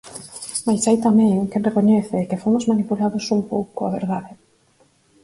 [0.65, 4.31] Mais hai, tamén, quen recoñece que "fomos manipulados un pouco, a verdade".